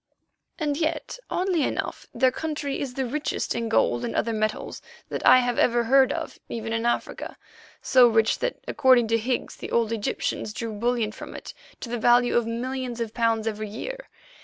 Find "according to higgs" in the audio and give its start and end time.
8.67-9.55